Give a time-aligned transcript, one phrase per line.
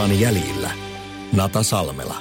[0.00, 0.70] Hiilijalanjäljillä.
[1.32, 2.14] Nata Salmela.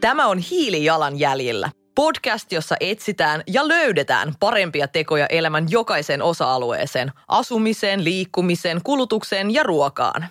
[0.00, 1.70] Tämä on Hiilijalanjäljillä.
[1.94, 7.12] Podcast, jossa etsitään ja löydetään parempia tekoja elämän jokaiseen osa-alueeseen.
[7.28, 10.26] Asumiseen, liikkumiseen, kulutukseen ja ruokaan.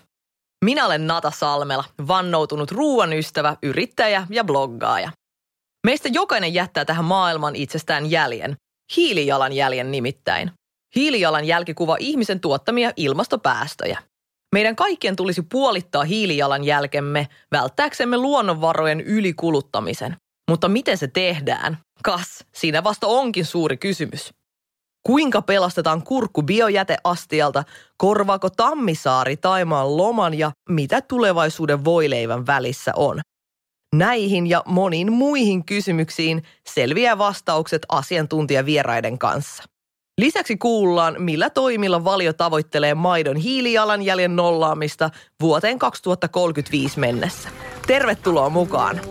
[0.65, 5.11] Minä olen Nata Salmela, vannoutunut ruoan ystävä, yrittäjä ja bloggaaja.
[5.85, 8.55] Meistä jokainen jättää tähän maailman itsestään jäljen.
[8.95, 10.51] Hiilijalanjäljen nimittäin.
[10.95, 13.99] Hiilijalanjälki kuvaa ihmisen tuottamia ilmastopäästöjä.
[14.55, 20.15] Meidän kaikkien tulisi puolittaa hiilijalanjälkemme välttääksemme luonnonvarojen ylikuluttamisen.
[20.49, 21.77] Mutta miten se tehdään?
[22.03, 24.33] Kas, siinä vasta onkin suuri kysymys.
[25.07, 27.63] Kuinka pelastetaan kurkku biojäteastialta,
[27.97, 33.19] korvaako Tammisaari Taimaan loman ja mitä tulevaisuuden voileivän välissä on?
[33.95, 39.63] Näihin ja moniin muihin kysymyksiin selviää vastaukset asiantuntijavieraiden kanssa.
[40.21, 45.09] Lisäksi kuullaan, millä toimilla valio tavoittelee maidon hiilijalanjäljen nollaamista
[45.41, 47.49] vuoteen 2035 mennessä.
[47.87, 49.01] Tervetuloa mukaan!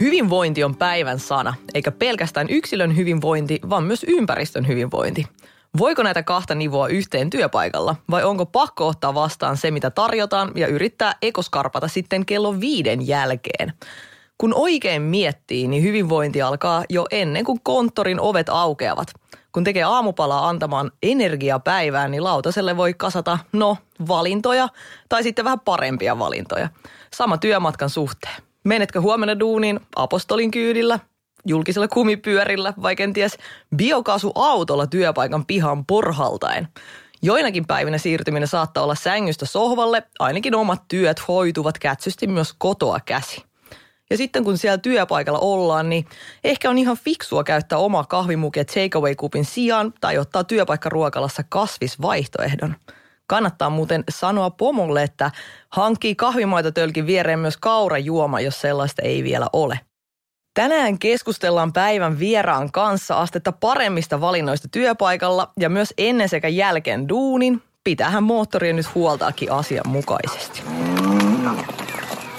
[0.00, 5.26] Hyvinvointi on päivän sana, eikä pelkästään yksilön hyvinvointi, vaan myös ympäristön hyvinvointi.
[5.78, 10.66] Voiko näitä kahta nivoa yhteen työpaikalla vai onko pakko ottaa vastaan se, mitä tarjotaan ja
[10.66, 13.72] yrittää ekoskarpata sitten kello viiden jälkeen?
[14.42, 19.08] Kun oikein miettii, niin hyvinvointi alkaa jo ennen kuin konttorin ovet aukeavat.
[19.52, 23.76] Kun tekee aamupalaa antamaan energiaa päivään, niin lautaselle voi kasata, no,
[24.08, 24.68] valintoja
[25.08, 26.68] tai sitten vähän parempia valintoja.
[27.14, 28.34] Sama työmatkan suhteen.
[28.64, 30.98] Menetkö huomenna duuniin apostolin kyydillä,
[31.46, 33.38] julkisella kumipyörillä vai kenties
[33.76, 36.68] biokaasuautolla työpaikan pihan porhaltaen?
[37.22, 43.51] Joinakin päivinä siirtyminen saattaa olla sängystä sohvalle, ainakin omat työt hoituvat kätsysti myös kotoa käsi.
[44.12, 46.06] Ja sitten kun siellä työpaikalla ollaan, niin
[46.44, 52.76] ehkä on ihan fiksua käyttää omaa kahvimukia takeaway-kupin sijaan tai ottaa työpaikkaruokalassa kasvisvaihtoehdon.
[53.26, 55.30] Kannattaa muuten sanoa pomolle, että
[55.68, 59.80] hankkii kahvimaitotölkin viereen myös kaurajuoma, jos sellaista ei vielä ole.
[60.54, 67.62] Tänään keskustellaan päivän vieraan kanssa astetta paremmista valinnoista työpaikalla ja myös ennen sekä jälkeen duunin.
[67.84, 70.62] Pitähän moottorien nyt huoltaakin asianmukaisesti.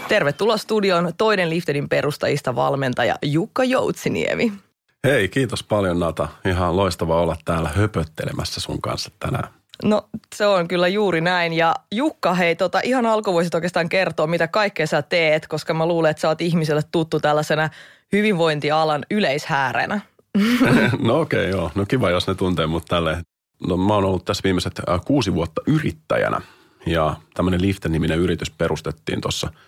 [0.07, 4.53] Tervetuloa studioon toinen Liftedin perustajista valmentaja Jukka Joutsiniemi.
[5.03, 6.27] Hei, kiitos paljon Nata.
[6.45, 9.47] Ihan loistava olla täällä höpöttelemässä sun kanssa tänään.
[9.83, 11.53] No se on kyllä juuri näin.
[11.53, 15.85] Ja Jukka, hei, tota, ihan alku voisit oikeastaan kertoa, mitä kaikkea sä teet, koska mä
[15.85, 17.69] luulen, että sä oot ihmiselle tuttu tällaisena
[18.11, 20.01] hyvinvointialan yleishäärenä.
[20.99, 21.71] no okei, okay, joo.
[21.75, 23.21] No kiva, jos ne tuntee mut tälleen.
[23.67, 26.41] No mä oon ollut tässä viimeiset äh, kuusi vuotta yrittäjänä
[26.85, 29.51] ja tämmöinen Liften-niminen yritys perustettiin tuossa–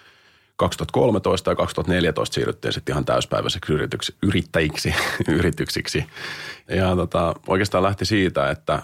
[0.56, 4.96] 2013 ja 2014 siirryttiin sitten ihan täyspäiväiseksi yrityksi, yrittäjiksi,
[5.38, 6.06] yrityksiksi.
[6.70, 8.82] Ja tota, oikeastaan lähti siitä, että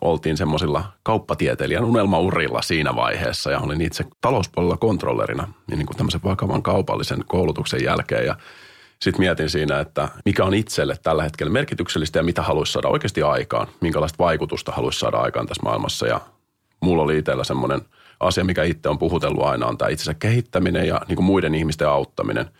[0.00, 6.62] oltiin semmoisilla kauppatieteilijän unelmaurilla siinä vaiheessa ja olin itse talouspuolella kontrollerina niin kuin tämmöisen vakavan
[6.62, 8.36] kaupallisen koulutuksen jälkeen ja
[9.02, 13.22] sitten mietin siinä, että mikä on itselle tällä hetkellä merkityksellistä ja mitä haluaisi saada oikeasti
[13.22, 16.20] aikaan, minkälaista vaikutusta haluaisi saada aikaan tässä maailmassa ja
[16.80, 17.80] mulla oli itsellä semmoinen–
[18.20, 21.88] asia, mikä itse on puhutellut aina, on tämä itsensä kehittäminen ja niin kuin muiden ihmisten
[21.88, 22.50] auttaminen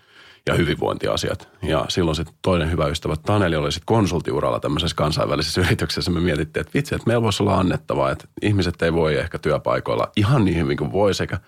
[0.47, 1.49] ja hyvinvointiasiat.
[1.63, 6.11] Ja silloin se toinen hyvä ystävä Taneli oli sitten konsultiuralla tämmöisessä kansainvälisessä yrityksessä.
[6.11, 10.13] Me mietittiin, että vitsi, että meillä voisi olla annettavaa, että ihmiset ei voi ehkä työpaikoilla
[10.17, 11.39] ihan niin hyvin kuin voisi, eikä,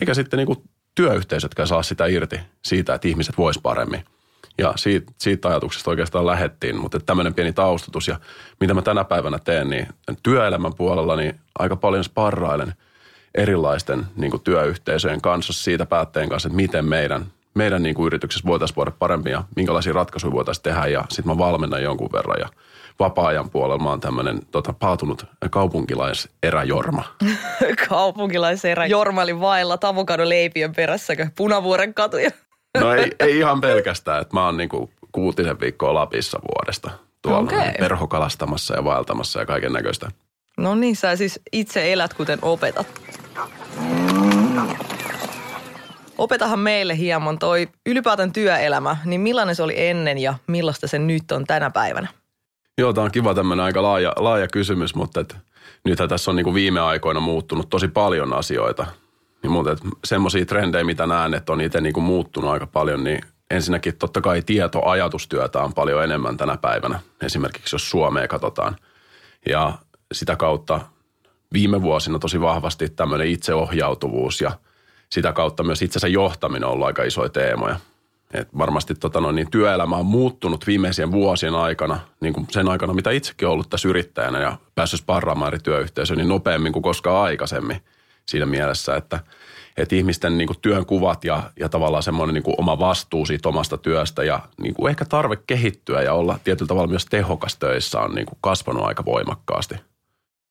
[0.00, 0.58] eikä sitten niin kuin
[0.94, 4.04] työyhteisötkään saa sitä irti siitä, että ihmiset vois paremmin.
[4.58, 8.20] Ja siitä, siitä ajatuksesta oikeastaan lähettiin, mutta tämmöinen pieni taustatus ja
[8.60, 9.88] mitä mä tänä päivänä teen, niin
[10.22, 12.74] työelämän puolella niin aika paljon sparrailen–
[13.34, 18.48] erilaisten niin kuin työyhteisöjen kanssa siitä päätteen kanssa, että miten meidän, meidän niin kuin yrityksessä
[18.48, 20.86] voitaisiin voida paremmin ja minkälaisia ratkaisuja voitaisiin tehdä.
[20.86, 22.48] Ja sitten mä valmennan jonkun verran ja
[22.98, 27.04] vapaa-ajan puolella mä oon tämmöinen tota, paatunut kaupunkilaiseräjorma.
[27.88, 32.30] Kaupunkilaiserä Jorma oli vailla tavokadon leipien perässäkö punavuoren katuja?
[32.80, 36.90] no ei, ei ihan pelkästään, että mä oon niin kuin kuutisen viikkoa Lapissa vuodesta
[37.22, 37.72] tuolla okay.
[37.78, 40.10] perhokalastamassa ja vaeltamassa ja kaiken näköistä.
[40.58, 42.86] No niin, sä siis itse elät kuten opetat.
[46.18, 51.32] Opetahan meille hieman toi ylipäätään työelämä, niin millainen se oli ennen ja millaista se nyt
[51.32, 52.08] on tänä päivänä?
[52.78, 55.36] Joo, tämä on kiva tämmöinen aika laaja, laaja kysymys, mutta et,
[55.84, 58.86] nythän tässä on niinku viime aikoina muuttunut tosi paljon asioita.
[59.42, 63.20] Niin, mutta semmoisia trendejä, mitä näen, että on itse niinku muuttunut aika paljon, niin
[63.50, 67.00] ensinnäkin totta kai tietoajatustyötä on paljon enemmän tänä päivänä.
[67.22, 68.76] Esimerkiksi jos Suomea katsotaan.
[69.48, 69.72] Ja
[70.12, 70.80] sitä kautta
[71.54, 74.52] viime vuosina tosi vahvasti tämmöinen itseohjautuvuus ja
[75.10, 77.76] sitä kautta myös itsensä johtaminen on ollut aika isoja teemoja.
[78.34, 82.94] Et varmasti tota noin, niin työelämä on muuttunut viimeisien vuosien aikana, niin kuin sen aikana,
[82.94, 87.80] mitä itsekin ollut tässä yrittäjänä ja päässyt sparraamaan eri työyhteisöön, niin nopeammin kuin koskaan aikaisemmin
[88.26, 89.20] siinä mielessä, että,
[89.76, 93.48] että ihmisten niin kuin työn kuvat ja, ja tavallaan semmoinen niin kuin oma vastuu siitä
[93.48, 98.00] omasta työstä ja niin kuin ehkä tarve kehittyä ja olla tietyllä tavalla myös tehokas töissä
[98.00, 99.74] on niin kuin kasvanut aika voimakkaasti–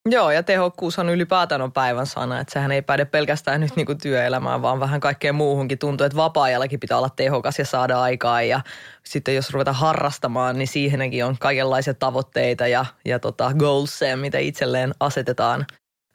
[0.09, 3.97] Joo, ja tehokkuushan ylipäätään on päivän sana, että sehän ei päde pelkästään nyt niin kuin
[3.97, 5.79] työelämään, vaan vähän kaikkeen muuhunkin.
[5.79, 8.61] Tuntuu, että vapaa-ajallakin pitää olla tehokas ja saada aikaa ja
[9.03, 14.93] sitten jos ruvetaan harrastamaan, niin siihenkin on kaikenlaisia tavoitteita ja, ja tota goalsia, mitä itselleen
[14.99, 15.65] asetetaan.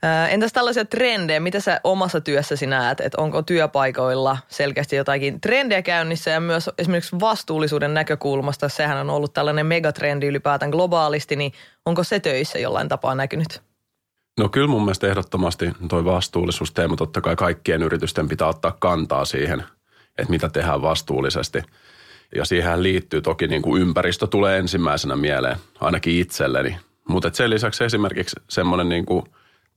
[0.03, 5.83] Ää, entäs tällaisia trendejä, mitä sä omassa työssäsi näet, että onko työpaikoilla selkeästi jotakin trendejä
[5.83, 11.53] käynnissä ja myös esimerkiksi vastuullisuuden näkökulmasta, sehän on ollut tällainen megatrendi ylipäätään globaalisti, niin
[11.87, 13.68] onko se töissä jollain tapaa näkynyt?
[14.39, 19.65] No kyllä mun mielestä ehdottomasti toi vastuullisuusteema, totta kai kaikkien yritysten pitää ottaa kantaa siihen,
[20.19, 21.63] että mitä tehdään vastuullisesti.
[22.35, 26.77] Ja siihen liittyy toki niin kuin ympäristö tulee ensimmäisenä mieleen, ainakin itselleni.
[27.09, 29.23] Mutta sen lisäksi esimerkiksi semmoinen niin kuin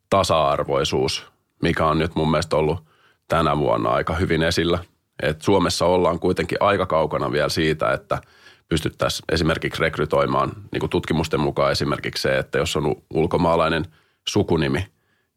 [0.09, 1.25] tasa-arvoisuus,
[1.61, 2.83] mikä on nyt mun mielestä ollut
[3.27, 4.79] tänä vuonna aika hyvin esillä.
[5.23, 8.21] Et Suomessa ollaan kuitenkin aika kaukana vielä siitä, että
[8.69, 13.85] pystyttäisiin esimerkiksi rekrytoimaan, niin kuin tutkimusten mukaan esimerkiksi se, että jos on ulkomaalainen–
[14.27, 14.87] sukunimi,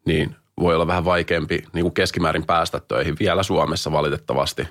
[0.07, 4.69] niin voi olla vähän vaikeampi niin kuin keskimäärin päästä töihin vielä Suomessa valitettavasti,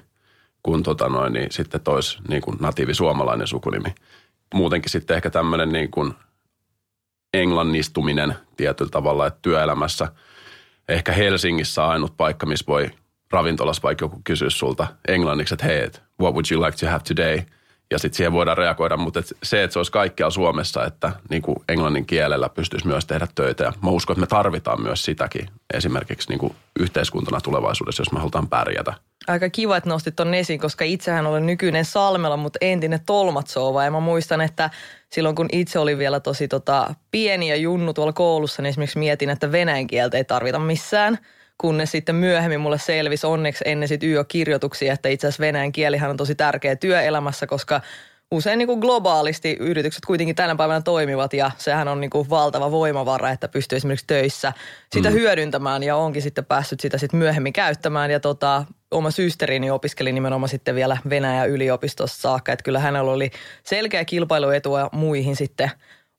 [0.64, 3.96] kun tota noin, niin sitten tois niin kuin natiivi suomalainen sukunimi.
[4.54, 6.14] Muutenkin sitten ehkä tämmöinen niin kuin
[7.34, 10.08] englannistuminen tietyllä tavalla, että työelämässä
[10.90, 12.92] ehkä Helsingissä ainut paikka, missä voi
[13.32, 15.90] ravintolassa vaikka joku kysyä sulta englanniksi, että hei,
[16.22, 17.42] what would you like to have today–
[17.94, 21.42] ja sitten siihen voidaan reagoida, mutta et se, että se olisi kaikkialla Suomessa, että niin
[21.42, 23.64] kuin englannin kielellä pystyisi myös tehdä töitä.
[23.64, 28.20] Ja mä uskon, että me tarvitaan myös sitäkin esimerkiksi niin kuin yhteiskuntana tulevaisuudessa, jos me
[28.20, 28.94] halutaan pärjätä.
[29.28, 33.84] Aika kiva, että nostit ton esiin, koska itsehän olen nykyinen Salmela, mutta entinen Tolmatsova.
[33.84, 34.70] Ja mä muistan, että
[35.10, 39.30] silloin kun itse oli vielä tosi tota, pieni ja junnu tuolla koulussa, niin esimerkiksi mietin,
[39.30, 41.18] että venäjän kieltä ei tarvita missään–
[41.64, 46.18] kunnes sitten myöhemmin mulle selvisi onneksi ennen sit YÖ-kirjoituksia, että itse asiassa venäjän kielihän on
[46.18, 47.82] tosi tärkeä työelämässä, koska
[48.32, 52.72] usein niin kuin globaalisti yritykset kuitenkin tänä päivänä toimivat ja sehän on niin kuin valtava
[52.72, 54.54] voimavara, että pystyy esimerkiksi töissä
[54.96, 55.16] sitä mm.
[55.16, 60.50] hyödyntämään ja onkin sitten päässyt sitä sitten myöhemmin käyttämään ja tota, oma systerini opiskeli nimenomaan
[60.50, 63.32] sitten vielä Venäjä yliopistossa saakka, että kyllä hänellä oli
[63.64, 65.72] selkeä kilpailuetua muihin sitten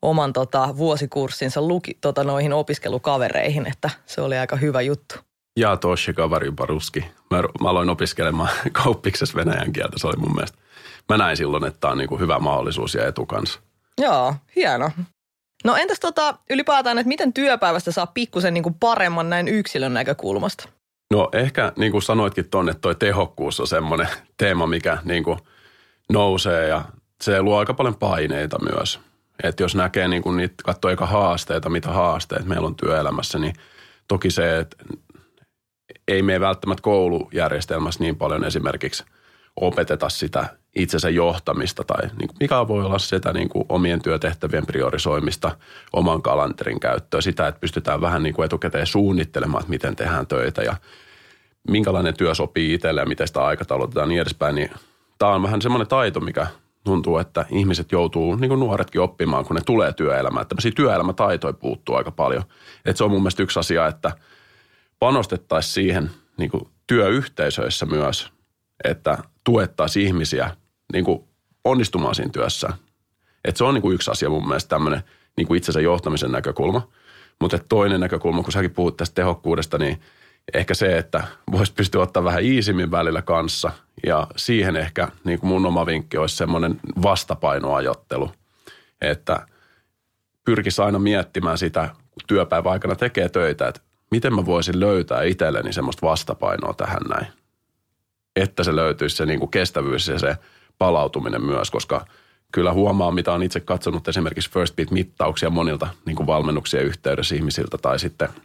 [0.02, 5.14] oman tota, vuosikurssinsa luki, tota, noihin opiskelukavereihin, että se oli aika hyvä juttu.
[5.58, 7.04] Ja toshi kavari paruski.
[7.30, 8.48] Mä, mä aloin opiskelemaan
[8.82, 10.58] kauppiksessa venäjän kieltä, se oli mun mielestä.
[11.08, 13.60] Mä näin silloin, että tämä on niin hyvä mahdollisuus ja etu kanssa.
[13.98, 14.90] Joo, hieno.
[15.64, 20.68] No entäs tota, ylipäätään, että miten työpäivästä saa pikkusen niin paremman näin yksilön näkökulmasta?
[21.10, 25.38] No ehkä niin kuin sanoitkin tuonne, että toi tehokkuus on semmoinen teema, mikä niin kuin
[26.12, 26.84] nousee ja
[27.22, 29.00] se luo aika paljon paineita myös.
[29.42, 33.54] Että jos näkee niin kuin niitä, katsoo eikä haasteita, mitä haasteita meillä on työelämässä, niin
[34.08, 34.76] toki se, että
[36.08, 39.04] ei me välttämättä koulujärjestelmässä niin paljon esimerkiksi
[39.56, 40.46] opeteta sitä
[40.76, 45.56] itsensä johtamista tai niin kuin mikä voi olla sitä niin kuin omien työtehtävien priorisoimista,
[45.92, 50.62] oman kalenterin käyttöä, sitä, että pystytään vähän niin kuin etukäteen suunnittelemaan, että miten tehdään töitä
[50.62, 50.76] ja
[51.68, 54.70] minkälainen työ sopii itselle ja miten sitä aikataulutetaan ja niin edespäin, niin
[55.18, 56.46] tämä on vähän semmoinen taito, mikä
[56.84, 60.46] tuntuu, että ihmiset joutuu, niin kuin nuoretkin oppimaan, kun ne tulee työelämään.
[60.46, 62.42] Tämmöisiä työelämätaitoja puuttuu aika paljon.
[62.84, 64.12] Että se on mun mielestä yksi asia, että
[65.04, 68.32] panostettaisiin siihen niin kuin työyhteisöissä myös,
[68.84, 70.56] että tuettaisiin ihmisiä
[70.92, 71.24] niin kuin
[71.64, 72.68] onnistumaan siinä työssä.
[73.44, 75.02] Että se on niin kuin yksi asia mun mielestä tämmöinen
[75.36, 76.88] niin kuin itsensä johtamisen näkökulma.
[77.40, 80.00] Mutta toinen näkökulma, kun säkin puhut tästä tehokkuudesta, niin–
[80.54, 83.72] ehkä se, että voisi pystyä ottaa vähän iisimmin välillä kanssa.
[84.06, 88.32] Ja siihen ehkä niin kuin mun oma vinkki olisi semmoinen vastapainoajattelu,
[89.00, 89.46] että
[90.44, 93.80] pyrkisi aina miettimään sitä, kun työpäivän aikana tekee töitä, että
[94.14, 97.26] miten mä voisin löytää itselleni semmoista vastapainoa tähän näin.
[98.36, 100.36] Että se löytyisi se niin kuin kestävyys ja se
[100.78, 102.06] palautuminen myös, koska
[102.52, 107.78] kyllä huomaa, mitä on itse katsonut esimerkiksi First Beat-mittauksia monilta niin kuin valmennuksien yhteydessä ihmisiltä
[107.78, 108.28] tai sitten–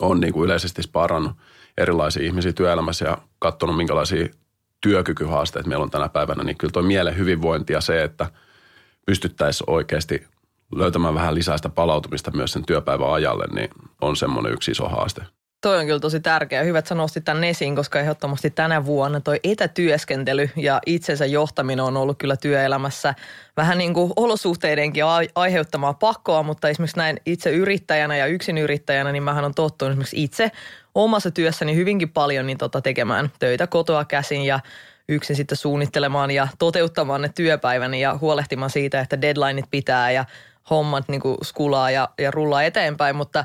[0.00, 1.32] on niin kuin yleisesti sparannut
[1.78, 4.28] erilaisia ihmisiä työelämässä ja katsonut, minkälaisia
[4.80, 8.30] työkykyhaasteita meillä on tänä päivänä, niin kyllä tuo mielen hyvinvointi ja se, että
[9.06, 10.26] pystyttäisiin oikeasti
[10.74, 15.22] löytämään vähän lisää sitä palautumista myös sen työpäivän ajalle, niin on semmoinen yksi iso haaste.
[15.60, 16.62] Toi on kyllä tosi tärkeä.
[16.62, 21.84] Hyvä, että sä nostit tämän esiin, koska ehdottomasti tänä vuonna toi etätyöskentely ja itsensä johtaminen
[21.84, 23.14] on ollut kyllä työelämässä
[23.56, 29.22] vähän niin kuin olosuhteidenkin aiheuttamaa pakkoa, mutta esimerkiksi näin itse yrittäjänä ja yksin yrittäjänä, niin
[29.22, 30.50] mähän on tottunut esimerkiksi itse
[30.94, 34.60] omassa työssäni hyvinkin paljon niin tota tekemään töitä kotoa käsin ja
[35.08, 40.24] yksin sitten suunnittelemaan ja toteuttamaan ne työpäivän ja huolehtimaan siitä, että deadlineit pitää ja
[40.70, 43.44] hommat niin kuin skulaa ja, ja rullaa eteenpäin, mutta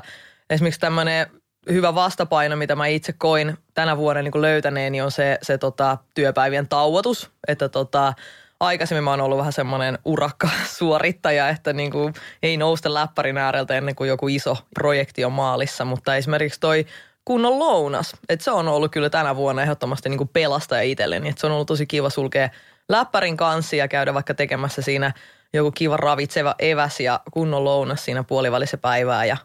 [0.52, 1.26] esimerkiksi tämmöinen
[1.70, 6.68] hyvä vastapaino, mitä mä itse koin tänä vuonna niin löytäneeni, on se, se tota, työpäivien
[6.68, 8.12] tauotus, että tota,
[8.60, 13.74] aikaisemmin mä oon ollut vähän semmoinen urakka suorittaja, että niin kuin ei nousta läppärin ääreltä
[13.74, 16.86] ennen kuin joku iso projekti on maalissa, mutta esimerkiksi toi
[17.24, 21.40] kunnon lounas, että se on ollut kyllä tänä vuonna ehdottomasti niin kuin pelastaja itselleni, että
[21.40, 22.48] se on ollut tosi kiva sulkea
[22.88, 25.12] läppärin kanssa ja käydä vaikka tekemässä siinä
[25.52, 29.36] joku kiva ravitseva eväs ja kunnon lounas siinä puolivälissä päivää ja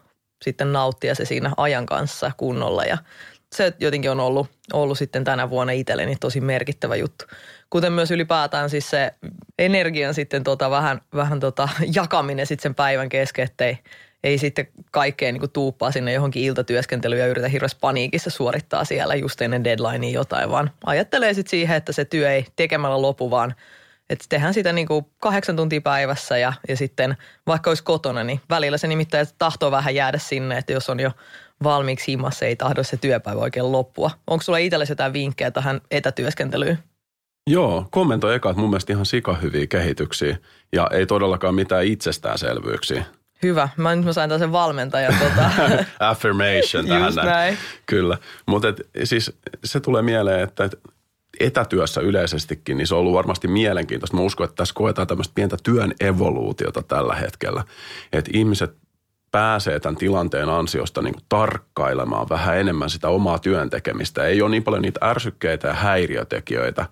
[0.44, 2.98] sitten nauttia se siinä ajan kanssa kunnolla ja
[3.54, 7.24] se jotenkin on ollut, ollut sitten tänä vuonna itselleni tosi merkittävä juttu.
[7.70, 9.14] Kuten myös ylipäätään siis se
[9.58, 13.78] energian sitten tota vähän, vähän tota jakaminen sitten sen päivän kesken, ettei
[14.24, 19.40] ei sitten kaikkea niin tuuppaa sinne johonkin iltatyöskentelyyn ja yritä hirveästi paniikissa suorittaa siellä just
[19.40, 23.54] ennen deadlinea jotain, vaan ajattelee sitten siihen, että se työ ei tekemällä lopu, vaan
[24.10, 28.40] että tehdään sitä niin kuin kahdeksan tuntia päivässä ja, ja sitten vaikka olisi kotona, niin
[28.50, 31.10] välillä se nimittäin tahtoo vähän jäädä sinne, että jos on jo
[31.64, 34.10] valmiiksi himassa, ei tahdo se työpäivä oikein loppua.
[34.26, 36.78] Onko sulla itsellesi jotain vinkkejä tähän etätyöskentelyyn?
[37.46, 40.36] Joo, kommentoi eka, että mun mielestä ihan sikahyviä kehityksiä
[40.72, 43.04] ja ei todellakaan mitään itsestäänselvyyksiä.
[43.42, 43.68] Hyvä.
[43.76, 45.14] Mä nyt mä sain sen valmentajan.
[45.18, 45.50] Tota.
[46.00, 47.58] Affirmation tähän Just näin.
[47.86, 48.18] Kyllä.
[48.46, 48.68] Mutta
[49.04, 49.32] siis
[49.64, 50.70] se tulee mieleen, että
[51.40, 54.16] etätyössä yleisestikin, niin se on ollut varmasti mielenkiintoista.
[54.16, 57.64] Mä uskon, että tässä koetaan tämmöistä pientä työn evoluutiota tällä hetkellä.
[58.12, 58.76] Että ihmiset
[59.30, 64.24] pääsee tämän tilanteen ansiosta niin tarkkailemaan vähän enemmän sitä omaa työntekemistä.
[64.24, 66.86] Ei ole niin paljon niitä ärsykkeitä ja häiriötekijöitä.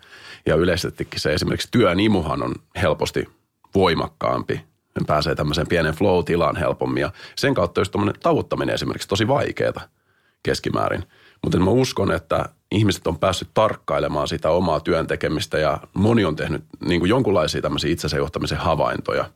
[0.46, 3.28] Ja yleisestikin se esimerkiksi työn imuhan on helposti
[3.74, 4.54] voimakkaampi.
[5.00, 9.82] Ne pääsee tämmöiseen pienen flow-tilaan helpommin ja sen kautta just tauottaminen esimerkiksi tosi vaikeaa
[10.42, 11.04] keskimäärin.
[11.42, 16.64] Mutta mä uskon, että ihmiset on päässyt tarkkailemaan sitä omaa työntekemistä ja moni on tehnyt
[16.86, 19.30] niin kuin jonkunlaisia tämmöisiä itsensä johtamisen havaintoja.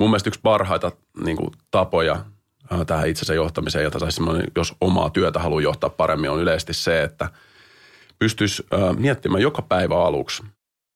[0.00, 0.92] Mun mielestä yksi parhaita
[1.24, 2.24] niin kuin tapoja
[2.86, 4.22] tähän itsensä johtamiseen, jota saisi
[4.56, 7.28] jos omaa työtä haluaa johtaa paremmin, on yleisesti se, että
[8.18, 10.42] pystyisi miettimään joka päivä aluksi,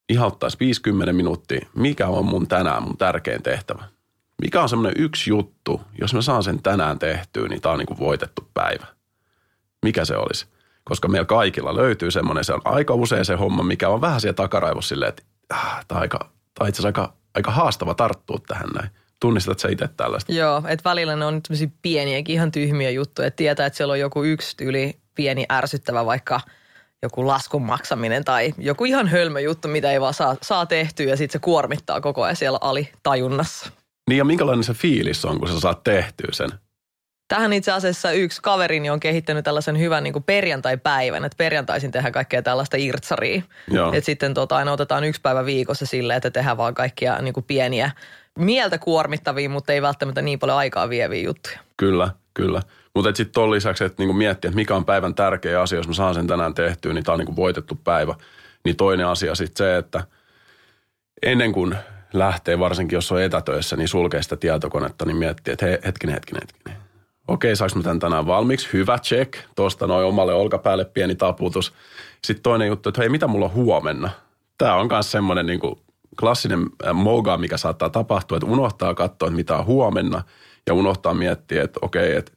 [0.08, 3.84] ihauttaisi 50 minuuttia, mikä on mun tänään mun tärkein tehtävä.
[4.42, 7.86] Mikä on semmoinen yksi juttu, jos mä saan sen tänään tehtyä, niin tää on niin
[7.86, 8.86] kuin voitettu päivä.
[9.82, 10.46] Mikä se olisi?
[10.88, 14.34] Koska meillä kaikilla löytyy semmoinen, se on aika usein se homma, mikä on vähän siellä
[14.34, 16.18] takaraivossa silleen, että ah, tämä on aika,
[16.54, 18.90] tämä itse asiassa aika, aika haastava tarttua tähän näin.
[19.20, 20.32] Tunnistat sä itse tällaista?
[20.32, 24.00] Joo, että välillä ne on tämmöisiä pieniäkin ihan tyhmiä juttuja, että tietää, että siellä on
[24.00, 26.40] joku yksi yli pieni ärsyttävä vaikka
[27.02, 31.16] joku laskun maksaminen tai joku ihan hölmö juttu, mitä ei vaan saa, saa tehtyä ja
[31.16, 33.70] sitten se kuormittaa koko ajan siellä alitajunnassa.
[34.08, 36.48] Niin ja minkälainen se fiilis on, kun sä saat tehtyä sen?
[37.28, 42.42] Tähän itse asiassa yksi kaverini on kehittänyt tällaisen hyvän niin perjantai-päivän, että perjantaisin tehdään kaikkea
[42.42, 43.42] tällaista irtsaria.
[43.92, 47.90] Että sitten tota, aina otetaan yksi päivä viikossa sille, että tehdään vaan kaikkia niin pieniä
[48.38, 51.58] mieltä kuormittavia, mutta ei välttämättä niin paljon aikaa vieviä juttuja.
[51.76, 52.62] Kyllä, kyllä.
[52.94, 55.94] Mutta sitten tuon lisäksi, että niinku miettiä, että mikä on päivän tärkeä asia, jos mä
[55.94, 58.14] saan sen tänään tehtyä, niin tämä on niinku voitettu päivä.
[58.64, 60.04] Niin toinen asia sitten se, että
[61.22, 61.76] ennen kuin
[62.12, 66.42] lähtee, varsinkin jos on etätöissä, niin sulkee sitä tietokonetta, niin miettii, että hei, hetkinen, hetkinen,
[66.42, 66.87] hetkinen
[67.28, 68.68] okei, saanko mä tämän tänään valmiiksi?
[68.72, 69.38] Hyvä, check.
[69.56, 71.72] Tuosta noin omalle olkapäälle pieni taputus.
[72.24, 74.10] Sitten toinen juttu, että hei, mitä mulla on huomenna?
[74.58, 75.60] Tämä on myös semmoinen niin
[76.20, 80.22] klassinen äh, moga, mikä saattaa tapahtua, että unohtaa katsoa, että mitä on huomenna
[80.66, 82.32] ja unohtaa miettiä, että okei, että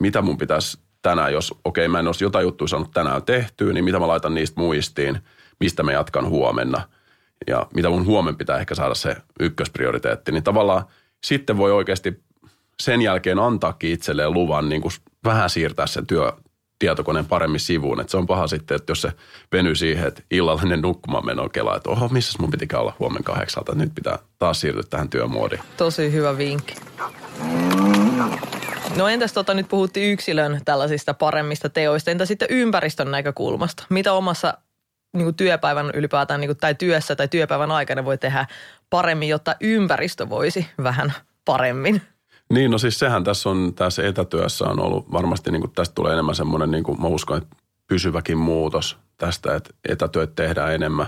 [0.00, 3.84] mitä mun pitäisi tänään, jos okei, mä en olisi jotain juttuja saanut tänään tehtyä, niin
[3.84, 5.18] mitä mä laitan niistä muistiin,
[5.60, 6.82] mistä mä jatkan huomenna
[7.46, 10.32] ja mitä mun huomen pitää ehkä saada se ykkösprioriteetti.
[10.32, 10.84] Niin tavallaan
[11.24, 12.22] sitten voi oikeasti
[12.80, 14.92] sen jälkeen antaakin itselleen luvan niin kuin
[15.24, 16.32] vähän siirtää sen työ,
[16.78, 18.00] tietokoneen paremmin sivuun.
[18.00, 19.12] Että se on paha sitten, että jos se
[19.52, 23.74] venyy siihen, että illallinen nukkumaan meno kelaa, että oho, missä mun pitikään olla huomenna kahdeksalta,
[23.74, 25.62] nyt pitää taas siirtyä tähän työmuodiin.
[25.76, 26.74] Tosi hyvä vinkki.
[28.96, 33.84] No entäs tota, nyt puhuttiin yksilön tällaisista paremmista teoista, entä sitten ympäristön näkökulmasta?
[33.90, 34.54] Mitä omassa
[35.12, 38.46] niin kuin työpäivän ylipäätään niin kuin, tai työssä tai työpäivän aikana voi tehdä
[38.90, 41.12] paremmin, jotta ympäristö voisi vähän
[41.44, 42.02] paremmin?
[42.52, 46.12] Niin, no siis sehän tässä on, tässä etätyössä on ollut varmasti, niin kuin tästä tulee
[46.12, 47.56] enemmän semmoinen, niin kuin mä uskon, että
[47.86, 51.06] pysyväkin muutos tästä, että etätyöt tehdään enemmän.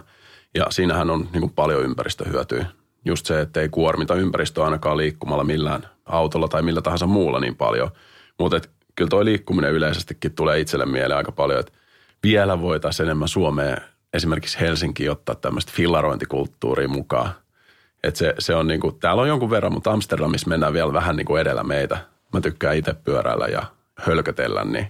[0.55, 2.67] Ja siinähän on niin kuin paljon ympäristöhyötyä.
[3.05, 7.57] Just se, että ei kuormita ympäristöä ainakaan liikkumalla millään autolla tai millä tahansa muulla niin
[7.57, 7.91] paljon.
[8.39, 8.61] Mutta
[8.95, 11.73] kyllä toi liikkuminen yleisestikin tulee itselle mieleen aika paljon, että
[12.23, 13.77] vielä voitaisiin enemmän Suomeen
[14.13, 17.31] esimerkiksi Helsinki ottaa tämmöistä fillarointikulttuuria mukaan–
[18.05, 21.37] että se, se on niinku, täällä on jonkun verran, mutta Amsterdamissa mennään vielä vähän niinku
[21.37, 21.99] edellä meitä.
[22.33, 23.63] Mä tykkään itse pyöräillä ja
[23.99, 24.89] hölkötellä, niin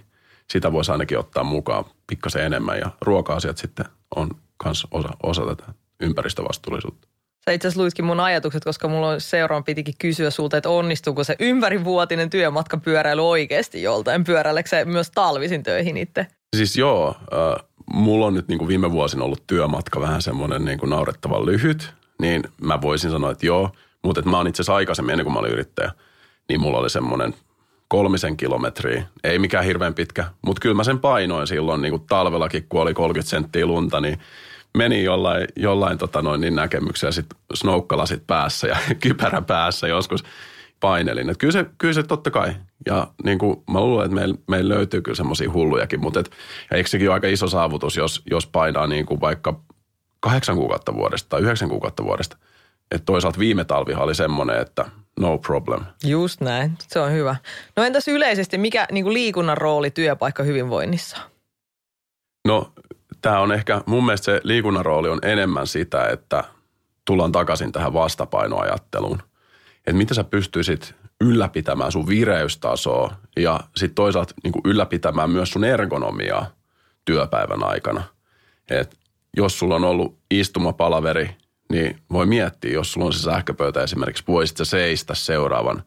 [0.49, 2.79] sitä voisi ainakin ottaa mukaan pikkasen enemmän.
[2.79, 4.29] Ja ruoka-asiat sitten on
[4.65, 5.63] myös osa, osa tätä
[5.99, 7.07] ympäristövastuullisuutta.
[7.45, 11.23] Sä itse asiassa luitkin mun ajatukset, koska mulla on seuraan pitikin kysyä sulta, että onnistuuko
[11.23, 14.23] se ympärivuotinen työmatkapyöräily oikeasti joltain?
[14.23, 16.27] Pyöräileekö se myös talvisin töihin itse?
[16.55, 20.79] Siis joo, äh, mulla on nyt niin kuin viime vuosina ollut työmatka vähän semmoinen niin
[20.79, 23.71] kuin naurettavan lyhyt, niin mä voisin sanoa, että joo,
[24.03, 25.91] mutta että mä oon itse asiassa aikaisemmin, ennen kuin mä olin yrittäjä,
[26.49, 27.35] niin mulla oli semmoinen
[27.87, 32.65] kolmisen kilometriä, ei mikään hirveän pitkä, mutta kyllä mä sen painoin silloin niin kuin talvellakin,
[32.69, 34.19] kun oli 30 senttiä lunta, niin
[34.77, 40.23] meni jollain, jollain tota noin, niin näkemyksiä sitten snoukkalasit päässä ja kypärä päässä joskus
[40.79, 41.29] painelin.
[41.29, 42.53] Et kyllä, se, kyllä se totta kai.
[42.85, 46.31] Ja niin kuin mä luulen, että meillä, meillä löytyy kyllä semmoisia hullujakin, mutta et,
[46.71, 49.59] ja eikö sekin ole aika iso saavutus, jos, jos painaa niin kuin vaikka
[50.25, 52.37] kahdeksan kuukautta vuodesta tai yhdeksän kuukautta vuodesta.
[52.91, 54.85] Että toisaalta viime talvihan oli semmoinen, että
[55.19, 55.81] no problem.
[56.03, 57.35] Just näin, se on hyvä.
[57.75, 61.17] No entäs yleisesti, mikä niin kuin liikunnan rooli työpaikka hyvinvoinnissa?
[62.47, 62.71] No
[63.21, 66.43] tämä on ehkä, mun mielestä se liikunnan rooli on enemmän sitä, että
[67.05, 69.19] tullaan takaisin tähän vastapainoajatteluun.
[69.77, 76.47] Että mitä sä pystyisit ylläpitämään sun vireystasoa ja sitten toisaalta niin ylläpitämään myös sun ergonomiaa
[77.05, 78.03] työpäivän aikana.
[78.69, 78.97] Et
[79.37, 81.29] jos sulla on ollut istumapalaveri,
[81.71, 85.83] niin voi miettiä, jos sulla on se sähköpöytä esimerkiksi, voisit sä seistä seuraavan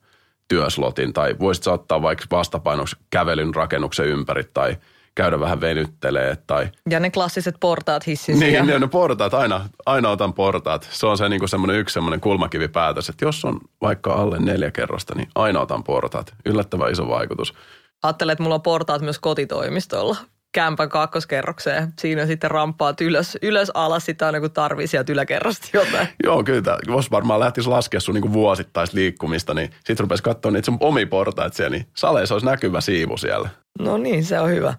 [0.48, 4.76] työslotin tai voisit sä ottaa vaikka vastapainoksi kävelyn rakennuksen ympäri tai–
[5.18, 6.36] käydä vähän venyttelee.
[6.46, 6.68] Tai...
[6.90, 10.88] Ja ne klassiset portaat hissin Niin, ne, ne portaat, aina, aina otan portaat.
[10.90, 14.70] Se on se niin kuin semmoinen yksi semmoinen kulmakivipäätös, että jos on vaikka alle neljä
[14.70, 16.34] kerrosta, niin aina otan portaat.
[16.44, 17.54] Yllättävän iso vaikutus.
[18.02, 20.16] Ajattelen, että mulla on portaat myös kotitoimistolla
[20.52, 21.92] kämpän kakkoskerrokseen.
[21.98, 26.08] Siinä sitten ramppaat ylös, ylös alas sitä aina kun tarvii sieltä yläkerrasta jotain.
[26.24, 26.62] Joo, kyllä.
[26.62, 30.76] Tämä, jos varmaan lähtisi laskea sun niin vuosittaista liikkumista, niin sitten rupesi katsoa niitä sun
[30.80, 33.48] omi portaat siellä, niin saleissa olisi näkyvä siivu siellä.
[33.78, 34.74] No niin, se on hyvä.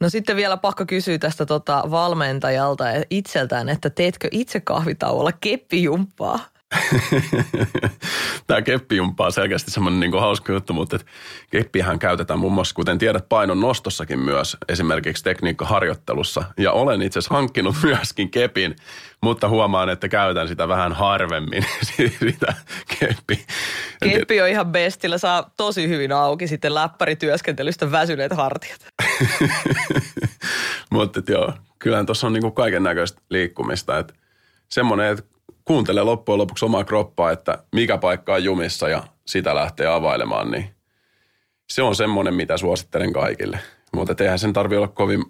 [0.00, 6.38] No sitten vielä pakko kysyä tästä tota valmentajalta itseltään, että teetkö itse kahvitauolla keppijumppaa?
[8.46, 11.06] Tämä keppijumppa on selkeästi semmoinen niin hauska juttu, mutta et
[11.50, 16.44] keppihän käytetään muun muassa, kuten tiedät, painon nostossakin myös, esimerkiksi tekniikkaharjoittelussa.
[16.58, 18.76] Ja olen itse asiassa hankkinut myöskin kepin,
[19.22, 21.66] mutta huomaan, että käytän sitä vähän harvemmin,
[22.20, 22.54] sitä
[22.98, 23.44] keppi.
[24.04, 28.86] Keppi on ihan bestillä, saa tosi hyvin auki sitten läppärityöskentelystä väsyneet hartiat.
[30.90, 34.14] mutta joo, kyllähän tuossa on niin kaiken näköistä liikkumista, että
[34.68, 35.24] semmoinen, että
[35.64, 40.70] kuuntelee loppujen lopuksi omaa kroppaa, että mikä paikka on jumissa ja sitä lähtee availemaan, niin
[41.70, 43.60] se on semmoinen, mitä suosittelen kaikille.
[43.92, 45.24] Mutta eihän sen tarvi olla kovin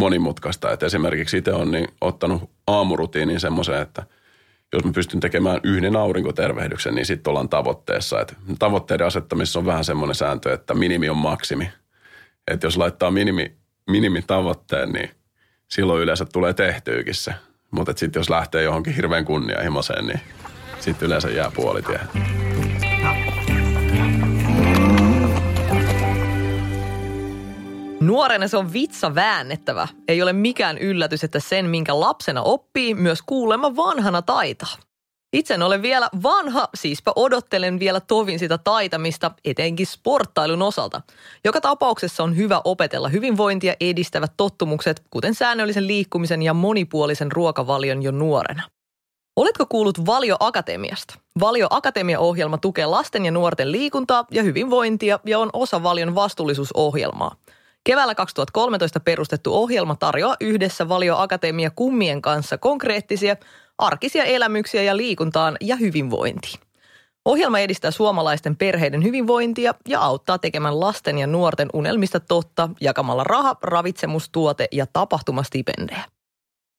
[0.00, 0.72] monimutkaista.
[0.72, 4.06] Että esimerkiksi itse on niin ottanut aamurutiinin semmoisen, että
[4.72, 8.20] jos mä pystyn tekemään yhden aurinkotervehdyksen, niin sitten ollaan tavoitteessa.
[8.20, 11.70] Että tavoitteiden asettamisessa on vähän semmoinen sääntö, että minimi on maksimi.
[12.50, 13.56] Että jos laittaa minimi,
[13.90, 15.10] minimitavoitteen, niin
[15.68, 17.34] silloin yleensä tulee tehtyykin se.
[17.76, 20.20] Mutta sitten jos lähtee johonkin hirveän kunnianhimoiseen, niin
[20.80, 22.00] sitten yleensä jää puolitie.
[28.00, 29.88] Nuorena se on vitsa väännettävä.
[30.08, 34.76] Ei ole mikään yllätys, että sen, minkä lapsena oppii, myös kuulemma vanhana taitaa.
[35.36, 41.00] Itse en ole vielä vanha, siispä odottelen vielä tovin sitä taitamista, etenkin sporttailun osalta.
[41.44, 48.10] Joka tapauksessa on hyvä opetella hyvinvointia edistävät tottumukset, kuten säännöllisen liikkumisen ja monipuolisen ruokavalion jo
[48.10, 48.62] nuorena.
[49.36, 51.14] Oletko kuullut Valio Akatemiasta?
[51.40, 57.36] Valio Akatemia-ohjelma tukee lasten ja nuorten liikuntaa ja hyvinvointia ja on osa Valion vastuullisuusohjelmaa.
[57.84, 63.36] Keväällä 2013 perustettu ohjelma tarjoaa yhdessä Valio Akatemia kummien kanssa konkreettisia,
[63.78, 66.60] arkisia elämyksiä ja liikuntaan ja hyvinvointiin.
[67.24, 73.56] Ohjelma edistää suomalaisten perheiden hyvinvointia ja auttaa tekemään lasten ja nuorten unelmista totta jakamalla raha,
[73.62, 76.04] ravitsemustuote ja tapahtumastipendejä.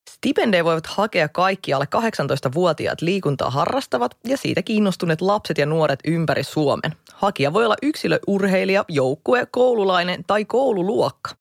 [0.10, 6.44] Stipendejä voivat hakea kaikki alle 18-vuotiaat liikuntaa harrastavat ja siitä kiinnostuneet lapset ja nuoret ympäri
[6.44, 6.96] Suomen.
[7.14, 11.32] Hakija voi olla yksilöurheilija, joukkue, koululainen tai koululuokka.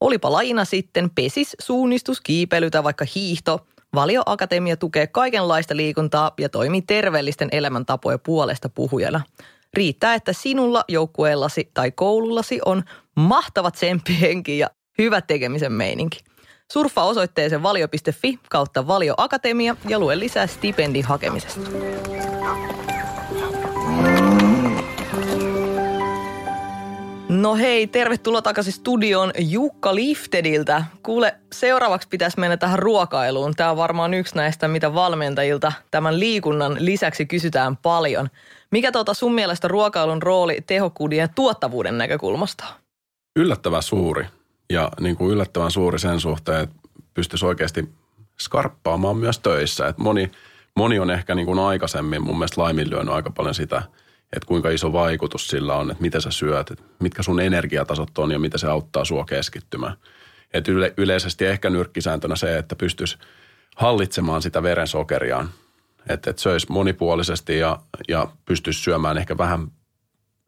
[0.00, 6.48] Olipa lajina sitten pesis, suunnistus, kiipeily tai vaikka hiihto, Valio Akatemia tukee kaikenlaista liikuntaa ja
[6.48, 9.20] toimii terveellisten elämäntapojen puolesta puhujana.
[9.74, 12.82] Riittää, että sinulla, joukkueellasi tai koulullasi on
[13.16, 16.18] mahtava tsemppihenki ja hyvä tekemisen meininki.
[16.72, 21.70] Surffa osoitteeseen valio.fi kautta Valio Akatemia ja lue lisää stipendin hakemisesta.
[27.32, 30.84] No hei, tervetuloa takaisin studioon Jukka Liftediltä.
[31.02, 33.54] Kuule, seuraavaksi pitäisi mennä tähän ruokailuun.
[33.54, 38.28] Tämä on varmaan yksi näistä, mitä valmentajilta tämän liikunnan lisäksi kysytään paljon.
[38.70, 42.64] Mikä tuota sun mielestä ruokailun rooli tehokkuuden ja tuottavuuden näkökulmasta?
[43.36, 44.26] Yllättävän suuri
[44.70, 46.76] ja niin kuin yllättävän suuri sen suhteen, että
[47.14, 47.88] pystyisi oikeasti
[48.40, 49.86] skarppaamaan myös töissä.
[49.86, 50.30] Et moni,
[50.76, 53.82] moni on ehkä niin kuin aikaisemmin mun mielestä laiminlyönyt aika paljon sitä,
[54.32, 58.30] että kuinka iso vaikutus sillä on, että mitä sä syöt, että mitkä sun energiatasot on
[58.30, 59.96] ja mitä se auttaa sua keskittymään.
[60.52, 63.18] Et yle, yleisesti ehkä nyrkkisääntönä se, että pystyisi
[63.76, 65.48] hallitsemaan sitä verensokeriaan.
[66.08, 69.68] Että et söisi monipuolisesti ja, ja pystyisi syömään ehkä vähän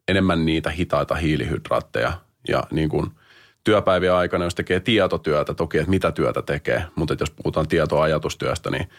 [0.07, 2.13] enemmän niitä hitaita hiilihydraatteja.
[2.47, 3.11] Ja niin kuin
[3.63, 8.89] työpäivien aikana, jos tekee tietotyötä, toki että mitä työtä tekee, mutta jos puhutaan tietoajatustyöstä, niin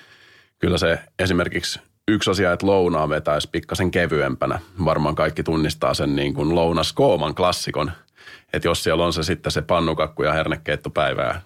[0.59, 4.59] kyllä se esimerkiksi yksi asia, että lounaa vetäisi pikkasen kevyempänä.
[4.85, 7.93] Varmaan kaikki tunnistaa sen niin kuin lounaskooman klassikon,
[8.53, 11.41] että jos siellä on se sitten se pannukakku ja hernekeittopäivä ja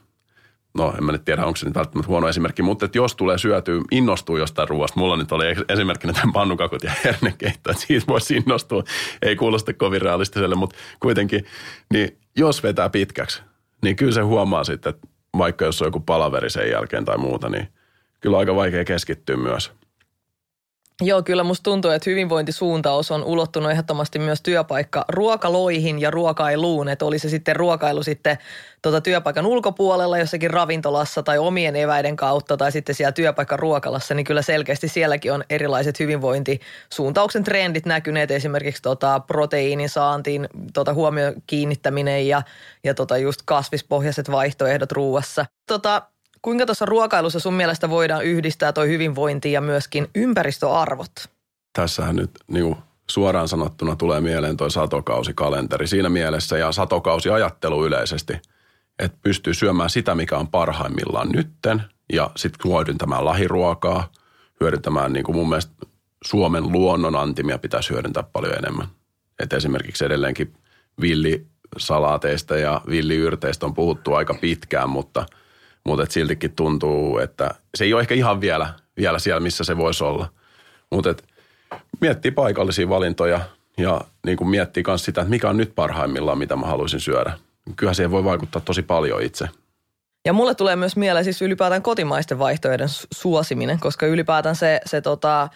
[0.74, 3.38] no en mä nyt tiedä, onko se nyt välttämättä huono esimerkki, mutta että jos tulee
[3.38, 5.00] syötyä, innostuu jostain ruoasta.
[5.00, 8.84] Mulla nyt oli esimerkkinä tämän pannukakut ja hernekeitto, että siitä voisi innostua.
[9.22, 11.44] Ei kuulosta kovin realistiselle, mutta kuitenkin,
[11.92, 13.42] niin jos vetää pitkäksi,
[13.82, 17.48] niin kyllä se huomaa sitten, että vaikka jos on joku palaveri sen jälkeen tai muuta,
[17.48, 17.68] niin
[18.20, 19.79] kyllä aika vaikea keskittyä myös.
[21.02, 26.88] Joo, kyllä musta tuntuu, että hyvinvointisuuntaus on ulottunut ehdottomasti myös työpaikka ruokaloihin ja ruokailuun.
[26.88, 28.38] Että oli se sitten ruokailu sitten
[28.82, 34.24] tuota työpaikan ulkopuolella jossakin ravintolassa tai omien eväiden kautta tai sitten siellä työpaikan ruokalassa, niin
[34.24, 38.30] kyllä selkeästi sielläkin on erilaiset hyvinvointisuuntauksen trendit näkyneet.
[38.30, 42.42] Esimerkiksi tota proteiinin saantiin tota huomio kiinnittäminen ja,
[42.84, 45.46] ja tota just kasvispohjaiset vaihtoehdot ruuassa.
[45.66, 46.02] Tota,
[46.42, 51.12] Kuinka tuossa ruokailussa sun mielestä voidaan yhdistää toi hyvinvointi ja myöskin ympäristöarvot?
[51.72, 52.76] Tässähän nyt niin
[53.10, 58.32] suoraan sanottuna tulee mieleen toi satokausikalenteri siinä mielessä ja satokausiajattelu yleisesti,
[58.98, 64.12] että pystyy syömään sitä, mikä on parhaimmillaan nytten ja sitten hyödyntämään lahiruokaa,
[64.60, 65.72] hyödyntämään niin kuin mun mielestä
[66.24, 68.86] Suomen luonnon antimia pitäisi hyödyntää paljon enemmän.
[69.38, 70.52] Et esimerkiksi edelleenkin
[71.00, 75.26] villisalaateista ja villiyrteistä on puhuttu aika pitkään, mutta–
[75.90, 79.76] mutta et siltikin tuntuu, että se ei ole ehkä ihan vielä, vielä siellä, missä se
[79.76, 80.28] voisi olla.
[80.90, 81.14] Mutta
[82.00, 83.40] miettii paikallisia valintoja
[83.78, 87.32] ja niin kuin miettii myös sitä, että mikä on nyt parhaimmillaan, mitä mä haluaisin syödä.
[87.76, 89.48] Kyllähän siihen voi vaikuttaa tosi paljon itse.
[90.24, 95.48] Ja mulle tulee myös mieleen siis ylipäätään kotimaisten vaihtoehtojen suosiminen, koska ylipäätään se, se tota,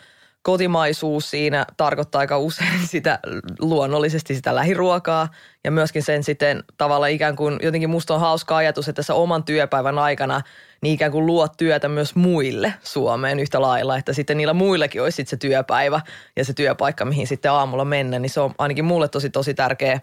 [0.45, 3.19] kotimaisuus siinä tarkoittaa aika usein sitä
[3.59, 5.29] luonnollisesti sitä lähiruokaa
[5.65, 9.45] ja myöskin sen sitten tavalla ikään kuin jotenkin musta on hauska ajatus, että tässä oman
[9.45, 10.41] työpäivän aikana
[10.83, 15.17] niin ikään kuin luot työtä myös muille Suomeen yhtä lailla, että sitten niillä muillekin olisi
[15.17, 16.01] sitten se työpäivä
[16.37, 20.01] ja se työpaikka, mihin sitten aamulla mennä, niin se on ainakin mulle tosi tosi tärkeä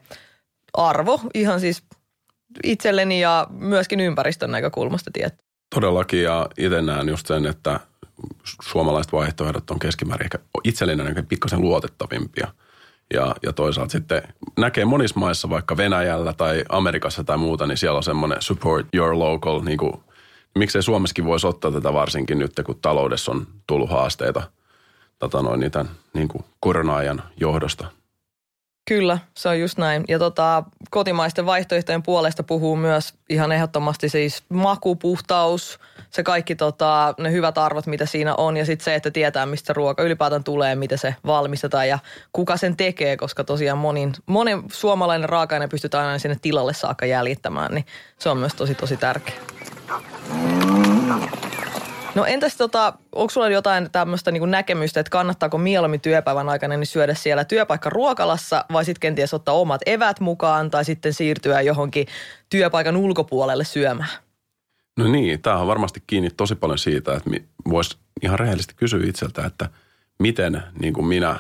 [0.74, 1.84] arvo ihan siis
[2.64, 5.44] itselleni ja myöskin ympäristön näkökulmasta tietty.
[5.76, 7.80] Todellakin ja itse näen just sen, että
[8.64, 12.48] suomalaiset vaihtoehdot on keskimäärin ehkä itsellinen ehkä pikkasen luotettavimpia.
[13.14, 14.22] Ja, ja toisaalta sitten
[14.58, 19.20] näkee monissa maissa, vaikka Venäjällä tai Amerikassa tai muuta, niin siellä on semmoinen support your
[19.20, 19.94] local, niin kuin,
[20.56, 24.44] miksei Suomessakin voisi ottaa tätä varsinkin nyt, kun taloudessa on tullut haasteita
[25.20, 27.88] tota noin, niitä, niin kuin korona-ajan johdosta–
[28.88, 30.04] Kyllä, se on just näin.
[30.08, 35.80] Ja tota, kotimaisten vaihtoehtojen puolesta puhuu myös ihan ehdottomasti siis maku, puhtaus,
[36.12, 38.58] se kaikki tota, ne hyvät arvot, mitä siinä on.
[38.58, 42.00] Ja sitten se, että tietää, mistä ruoka ylipäätään tulee, mitä se valmistetaan ja
[42.34, 47.74] kuka sen tekee, koska tosiaan monin, monen suomalainen raaka-aine pystytään aina sinne tilalle saakka jäljittämään,
[47.74, 47.86] niin
[48.20, 49.36] se on myös tosi tosi tärkeä.
[52.16, 56.88] No entäs tota, onko sulla jotain tämmöistä niin näkemystä, että kannattaako mieluummin työpäivän aikana niin
[56.88, 62.08] syödä siellä työpaikka ruokalassa vai sitten kenties ottaa omat evät mukaan tai sitten siirtyä johonkin
[62.50, 64.31] työpaikan ulkopuolelle syömään?
[65.02, 67.30] No niin, tämä on varmasti kiinni tosi paljon siitä, että
[67.70, 69.70] voisi ihan rehellisesti kysyä itseltä, että
[70.20, 71.40] miten niin kuin minä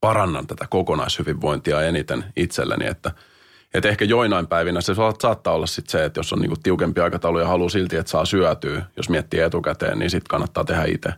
[0.00, 3.10] parannan tätä kokonaishyvinvointia eniten itselleni, että–
[3.74, 7.38] että ehkä joinain päivinä se saattaa olla sitten se, että jos on niinku tiukempi aikataulu
[7.38, 11.10] ja haluaa silti, että saa syötyä, jos miettii etukäteen, niin sitten kannattaa tehdä itse.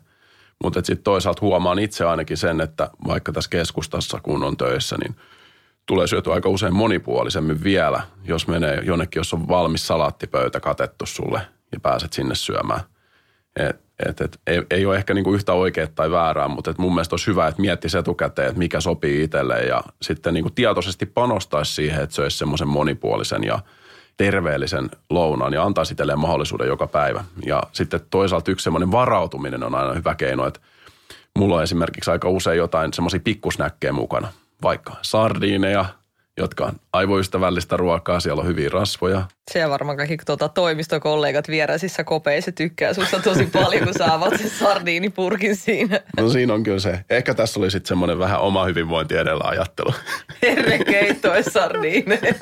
[0.65, 5.17] Mutta sitten toisaalta huomaan itse ainakin sen, että vaikka tässä keskustassa kun on töissä, niin
[5.87, 11.41] tulee syöty aika usein monipuolisemmin vielä, jos menee jonnekin, jos on valmis salaattipöytä katettu sulle
[11.73, 12.81] ja pääset sinne syömään.
[13.57, 16.95] Et et, et, ei, ei ole ehkä niinku yhtä oikea tai väärää, mutta et mun
[16.95, 21.75] mielestä olisi hyvä, että miettisi etukäteen, että mikä sopii itselle ja sitten niinku tietoisesti panostaisi
[21.75, 23.59] siihen, että söisi semmoisen monipuolisen ja
[24.17, 27.25] terveellisen lounaan ja antaa itselleen mahdollisuuden joka päivä.
[27.47, 30.61] Ja sitten toisaalta yksi semmoinen varautuminen on aina hyvä keino, että
[31.39, 34.29] mulla on esimerkiksi aika usein jotain semmoisia pikkusnäkkejä mukana,
[34.63, 35.85] vaikka sardiineja–
[36.37, 39.23] jotka on aivoystävällistä ruokaa, siellä on hyviä rasvoja.
[39.51, 45.57] Se varmaan kaikki tuota, toimistokollegat vieräisissä kopeissa tykkää susta tosi paljon, kun saavat sen sardiinipurkin
[45.57, 46.01] siinä.
[46.17, 47.05] No siinä on kyllä se.
[47.11, 49.95] Ehkä tässä oli sitten semmoinen vähän oma hyvinvointi edellä ajattelu.
[50.43, 52.35] Herrekeitto sardiineja.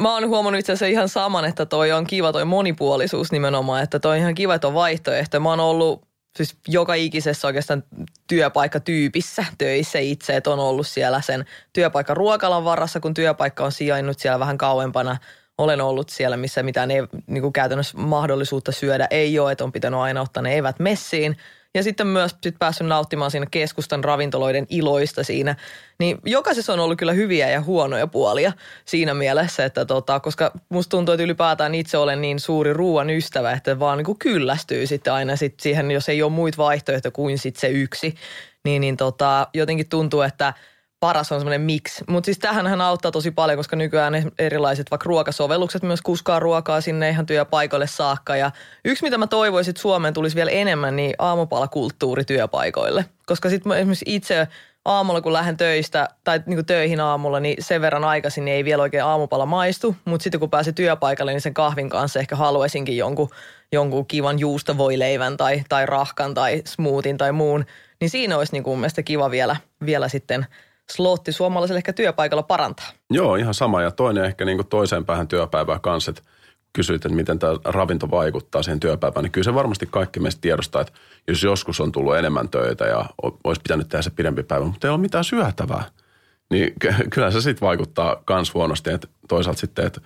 [0.00, 3.98] Mä oon huomannut itse asiassa ihan saman, että toi on kiva toi monipuolisuus nimenomaan, että
[3.98, 5.40] toi on ihan kiva, että on vaihtoehto.
[5.40, 6.05] Mä oon ollut
[6.36, 7.84] siis joka ikisessä oikeastaan
[8.26, 14.18] työpaikkatyypissä töissä itse, että on ollut siellä sen työpaikan ruokalan varassa, kun työpaikka on sijainnut
[14.18, 15.16] siellä vähän kauempana.
[15.58, 19.72] Olen ollut siellä, missä mitään ei, niin kuin käytännössä mahdollisuutta syödä ei ole, että on
[19.72, 21.36] pitänyt aina ottaa ne evät messiin–
[21.76, 25.56] ja sitten myös sit päässyt nauttimaan siinä keskustan ravintoloiden iloista siinä.
[25.98, 28.52] Niin jokaisessa on ollut kyllä hyviä ja huonoja puolia
[28.84, 33.52] siinä mielessä, että tota, koska musta tuntuu, että ylipäätään itse olen niin suuri ruoan ystävä,
[33.52, 37.38] että vaan niin kuin kyllästyy sitten aina sit siihen, jos ei ole muita vaihtoehtoja kuin
[37.38, 38.14] sit se yksi.
[38.64, 40.54] Niin, niin tota, jotenkin tuntuu, että–
[41.00, 42.02] paras on semmoinen mix.
[42.08, 47.10] Mutta siis tähän auttaa tosi paljon, koska nykyään erilaiset vaikka ruokasovellukset myös kuskaa ruokaa sinne
[47.10, 48.36] ihan työpaikoille saakka.
[48.36, 48.50] Ja
[48.84, 53.04] yksi, mitä mä toivoisin, että Suomeen tulisi vielä enemmän, niin aamupalakulttuuri työpaikoille.
[53.26, 54.48] Koska sitten esimerkiksi itse
[54.84, 58.64] aamulla, kun lähden töistä tai niin kuin töihin aamulla, niin sen verran aikaisin niin ei
[58.64, 59.96] vielä oikein aamupala maistu.
[60.04, 63.30] Mutta sitten kun pääsee työpaikalle, niin sen kahvin kanssa ehkä haluaisinkin jonkun,
[63.72, 67.64] jonkun kivan juustovoileivän tai, tai rahkan tai smoothien tai muun.
[68.00, 69.56] Niin siinä olisi niin kuin mun mielestä kiva vielä,
[69.86, 70.46] vielä sitten–
[70.92, 72.86] slotti suomalaiselle ehkä työpaikalla parantaa.
[73.10, 73.82] Joo, ihan sama.
[73.82, 76.22] Ja toinen ehkä niin kuin toiseen päähän työpäivään kanssa, että
[76.72, 80.80] kysyit, että miten tämä ravinto vaikuttaa siihen työpäivään, niin kyllä se varmasti kaikki meistä tiedostaa,
[80.80, 80.92] että
[81.28, 83.04] jos joskus on tullut enemmän töitä ja
[83.44, 85.84] olisi pitänyt tehdä se pidempi päivä, mutta ei ole mitään syötävää,
[86.50, 86.72] niin
[87.10, 88.90] kyllä se sitten vaikuttaa myös huonosti.
[88.90, 90.00] Että toisaalta sitten, että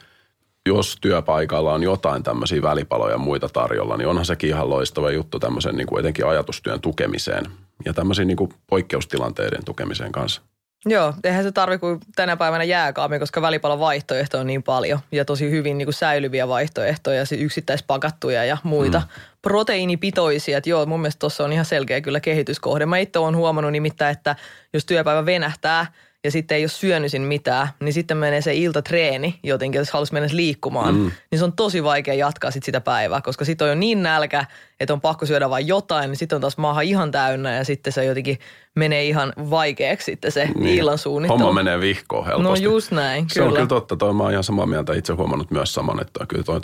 [0.66, 5.38] jos työpaikalla on jotain tämmöisiä välipaloja ja muita tarjolla, niin onhan sekin ihan loistava juttu
[5.38, 7.44] tämmöisen niin kuin etenkin ajatustyön tukemiseen
[7.84, 10.42] ja tämmöisiin niin poikkeustilanteiden tukemiseen kanssa.
[10.86, 15.24] Joo, eihän se tarvi kuin tänä päivänä jääkaami, koska välipalon vaihtoehto on niin paljon ja
[15.24, 19.06] tosi hyvin niin kuin säilyviä vaihtoehtoja, yksittäispakattuja ja muita mm.
[19.42, 20.58] proteiinipitoisia.
[20.58, 22.86] Että joo, mun mielestä tuossa on ihan selkeä kyllä kehityskohde.
[22.86, 24.36] Mä itse olen huomannut nimittäin, että
[24.72, 25.86] jos työpäivä venähtää–
[26.24, 30.28] ja sitten ei ole syönyt mitään, niin sitten menee se iltatreeni jotenkin, jos haluaisi mennä
[30.32, 31.10] liikkumaan, mm.
[31.30, 34.44] niin se on tosi vaikea jatkaa sit sitä päivää, koska sitten on jo niin nälkä,
[34.80, 37.92] että on pakko syödä vain jotain, niin sitten on taas maahan ihan täynnä ja sitten
[37.92, 38.38] se jotenkin
[38.74, 40.78] menee ihan vaikeaksi sitten se niin.
[40.78, 41.38] illan suunnittelu.
[41.38, 42.64] Homma menee vihkoon helposti.
[42.64, 45.50] No just näin, Se on kyllä totta, toi mä oon ihan samaa mieltä, itse huomannut
[45.50, 46.60] myös saman, että kyllä toi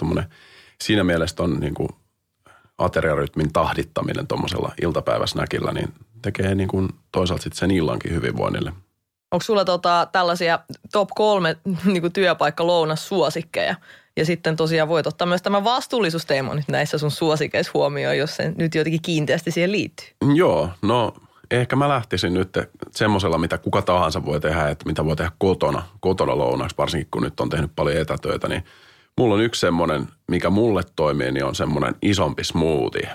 [0.80, 1.88] siinä mielessä on niin kuin
[2.78, 5.88] ateriarytmin tahdittaminen tuommoisella iltapäiväsnäkillä, niin
[6.22, 8.72] tekee niin kuin toisaalta sitten sen illankin hyvinvoinnille–
[9.36, 10.58] Onko sulla tota, tällaisia
[10.92, 13.74] top kolme niin työpaikka suosikkeja?
[14.16, 18.52] Ja sitten tosiaan voit ottaa myös tämän vastuullisuusteeman nyt näissä sun suosikeissa huomioon, jos se
[18.58, 20.06] nyt jotenkin kiinteästi siihen liittyy.
[20.34, 21.14] Joo, no
[21.50, 22.58] ehkä mä lähtisin nyt
[22.90, 27.22] semmoisella, mitä kuka tahansa voi tehdä, että mitä voi tehdä kotona, kotona lounaksi, varsinkin kun
[27.22, 28.64] nyt on tehnyt paljon etätöitä, niin
[29.18, 33.10] mulla on yksi semmoinen, mikä mulle toimii, niin on semmoinen isompi smoothie.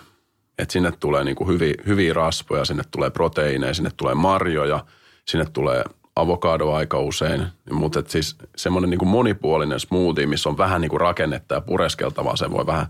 [0.57, 4.86] Että sinne tulee niin kuin hyviä, hyviä rasvoja, sinne tulee proteiineja, sinne tulee marjoja,
[5.27, 5.84] sinne tulee
[6.15, 11.02] avokado aika usein, mutta et siis semmoinen niin monipuolinen smoothie, missä on vähän niin kuin
[11.02, 12.88] rakennetta ja pureskeltavaa, se voi vähän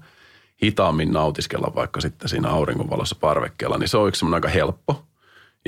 [0.64, 5.04] hitaammin nautiskella vaikka sitten siinä auringonvalossa parvekkeella, niin se on yksi aika helppo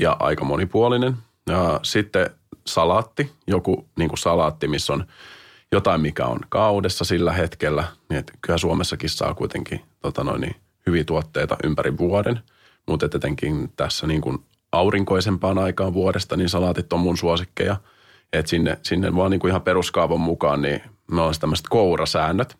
[0.00, 1.16] ja aika monipuolinen.
[1.48, 2.30] Ja sitten
[2.66, 5.04] salaatti, joku niin kuin salaatti, missä on
[5.72, 10.56] jotain, mikä on kaudessa sillä hetkellä, niin että kyllä Suomessakin saa kuitenkin tota noin, niin,
[10.86, 12.40] hyviä tuotteita ympäri vuoden,
[12.86, 14.38] mutta etenkin tässä niin kuin
[14.74, 17.76] aurinkoisempaan aikaan vuodesta, niin salaatit on mun suosikkeja.
[18.32, 22.56] Että sinne, sinne vaan niin kuin ihan peruskaavan mukaan, niin me on tämmöiset kourasäännöt.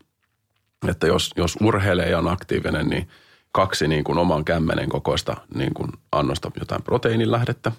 [0.89, 3.09] Että jos, jos urheilee ja on aktiivinen, niin
[3.53, 7.73] kaksi niin kuin oman kämmenen kokoista niin kuin annosta jotain proteiinilähdettä.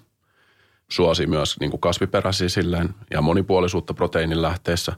[0.91, 4.93] Suosi myös niin kuin kasviperäisiä silleen ja monipuolisuutta proteiinin lähteessä.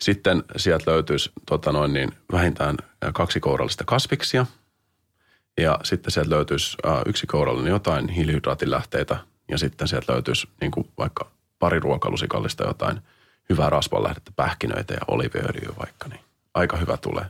[0.00, 2.76] Sitten sieltä löytyisi tota noin, niin vähintään
[3.12, 4.46] kaksi kourallista kasviksia–
[5.60, 9.16] ja sitten sieltä löytyisi äh, yksi kourallinen jotain hiilihydraatilähteitä
[9.50, 13.00] ja sitten sieltä löytyisi niin kuin vaikka pari ruokalusikallista jotain
[13.50, 16.20] hyvää rasvanlähdettä, pähkinöitä ja oliviöljyä vaikka, niin
[16.54, 17.24] aika hyvä tulee.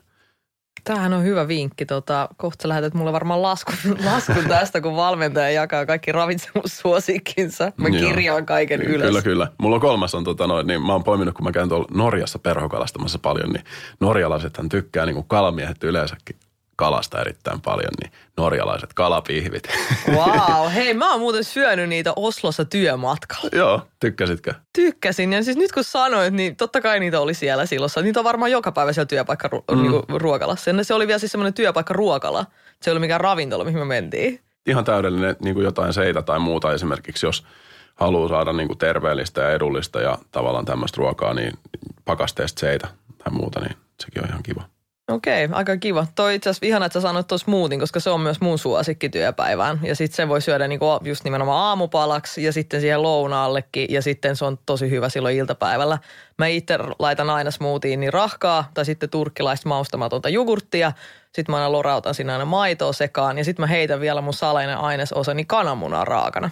[0.84, 1.86] Tämähän on hyvä vinkki.
[1.86, 3.74] Tota, kohta lähetät mulle varmaan laskun,
[4.12, 7.72] laskun tästä, kun valmentaja jakaa kaikki ravitsemussuosikkinsa.
[7.76, 9.06] Mä kirjaan kaiken ylös.
[9.06, 9.48] Kyllä, kyllä.
[9.58, 12.38] Mulla on kolmas on, tota, noin, niin mä oon poiminut, kun mä käyn tuolla Norjassa
[12.38, 13.64] perhokalastamassa paljon, niin
[14.00, 16.36] norjalaisethan tykkää, niin kuin kalamiehet yleensäkin,
[16.76, 19.68] kalasta erittäin paljon, niin norjalaiset kalapihvit.
[20.12, 23.48] Wow, hei mä oon muuten syönyt niitä Oslossa työmatkalla.
[23.52, 24.54] Joo, tykkäsitkö?
[24.72, 27.90] Tykkäsin ja siis nyt kun sanoit, niin totta kai niitä oli siellä silloin.
[28.02, 29.82] Niitä on varmaan joka päivä siellä työpaikka mm.
[29.82, 30.70] niinku, ruokalassa.
[30.70, 32.46] Ja se oli vielä siis semmoinen työpaikka ruokala.
[32.80, 34.40] Se ei ollut mikään ravintola, mihin me mentiin.
[34.66, 37.44] Ihan täydellinen niin kuin jotain seitä tai muuta esimerkiksi, jos
[37.94, 41.52] haluaa saada niin kuin terveellistä ja edullista ja tavallaan tämmöistä ruokaa, niin
[42.04, 42.88] pakasteesta seitä
[43.24, 44.71] tai muuta, niin sekin on ihan kiva.
[45.12, 46.06] Okei, aika kiva.
[46.14, 49.08] Toi itse asiassa ihana, että sä sanoit tuon smoothien, koska se on myös mun suosikki
[49.08, 49.80] työpäivään.
[49.82, 53.86] Ja sitten se voi syödä niinku just nimenomaan aamupalaksi ja sitten siihen lounaallekin.
[53.90, 55.98] Ja sitten se on tosi hyvä silloin iltapäivällä.
[56.38, 60.92] Mä itse laitan aina smoothiin niin rahkaa tai sitten turkkilaista maustamatonta jogurttia.
[61.34, 64.78] Sitten mä aina lorautan sinne aina maitoa sekaan ja sitten mä heitän vielä mun salainen
[64.78, 66.50] ainesosa niin kananmunaa raakana.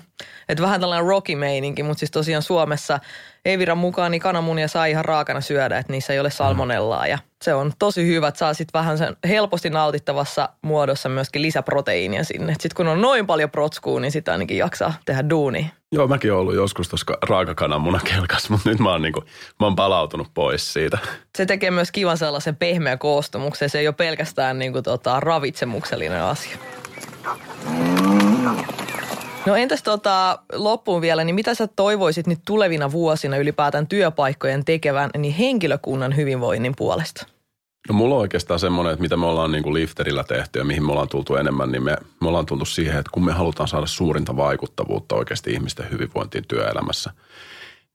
[0.48, 3.00] Et vähän tällainen rocky meininki, mutta siis tosiaan Suomessa
[3.44, 7.54] Eviran mukaan niin kananmunia saa ihan raakana syödä, että niissä ei ole salmonellaa ja se
[7.54, 12.52] on tosi hyvä, että saa sitten vähän sen helposti nautittavassa muodossa myöskin lisäproteiinia sinne.
[12.52, 15.70] Sitten kun on noin paljon protskua, niin sitä ainakin jaksaa tehdä duuni.
[15.92, 19.20] Joo, mäkin olen ollut joskus tuossa raakakananmunakelkas, mutta nyt mä oon, niinku,
[19.60, 20.98] mä oon palautunut pois siitä.
[21.36, 23.70] Se tekee myös kivan sellaisen pehmeä koostumuksen.
[23.70, 26.56] Se ei ole pelkästään niinku tota, ravitsemuksellinen asia.
[29.46, 35.10] No entäs tota, loppuun vielä, niin mitä sä toivoisit nyt tulevina vuosina ylipäätään työpaikkojen tekevän
[35.18, 37.26] niin henkilökunnan hyvinvoinnin puolesta?
[37.88, 40.84] No mulla on oikeastaan semmoinen, että mitä me ollaan niin kuin lifterillä tehty ja mihin
[40.84, 43.86] me ollaan tultu enemmän, niin me, me ollaan tultu siihen, että kun me halutaan saada
[43.86, 47.10] suurinta vaikuttavuutta oikeasti ihmisten hyvinvointiin työelämässä,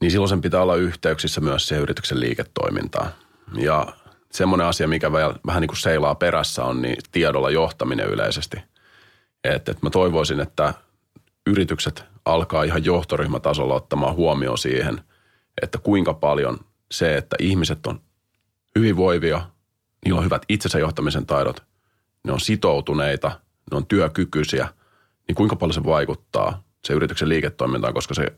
[0.02, 3.10] niin silloin sen pitää olla yhteyksissä myös siihen yrityksen liiketoimintaan.
[3.58, 3.88] Ja
[4.32, 8.58] semmoinen asia, mikä vähän niin kuin seilaa perässä on, niin tiedolla johtaminen yleisesti.
[9.43, 10.74] Että, että mä toivoisin, että
[11.48, 15.02] yritykset alkaa ihan johtoryhmätasolla ottamaan huomioon siihen,
[15.62, 16.60] että kuinka paljon
[16.91, 18.02] se, että ihmiset on
[18.76, 19.41] hyvinvoivia,
[20.05, 21.63] niillä on hyvät itsensä johtamisen taidot,
[22.23, 23.39] ne on sitoutuneita,
[23.71, 24.67] ne on työkykyisiä,
[25.27, 28.33] niin kuinka paljon se vaikuttaa se yrityksen liiketoimintaan, koska se